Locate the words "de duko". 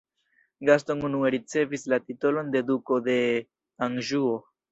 2.57-2.99